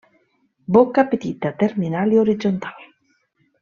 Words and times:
Boca 0.77 1.03
petita, 1.13 1.53
terminal 1.61 2.19
i 2.19 2.21
horitzontal. 2.25 2.85